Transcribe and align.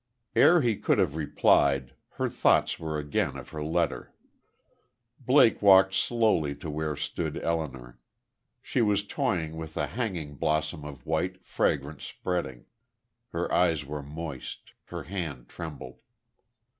Ere 0.35 0.61
he 0.61 0.77
could 0.77 0.97
have 0.97 1.15
replied, 1.15 1.93
her 2.13 2.27
thoughts 2.27 2.79
were 2.79 2.97
again 2.97 3.37
of 3.37 3.49
her 3.49 3.63
letter. 3.63 4.11
Blake 5.19 5.61
walked 5.61 5.93
slowly 5.93 6.55
to 6.55 6.71
where 6.71 6.95
stood 6.95 7.37
Elinor. 7.43 7.99
She 8.63 8.81
was 8.81 9.05
toying 9.05 9.57
with 9.57 9.77
a 9.77 9.85
hanging 9.85 10.37
blossom 10.37 10.83
of 10.85 11.05
white, 11.05 11.45
fragrant, 11.45 12.01
spreading. 12.01 12.65
Her 13.31 13.53
eyes 13.53 13.85
were 13.85 14.01
moist; 14.01 14.71
her 14.85 15.03
hand 15.03 15.47
trembled. 15.47 15.99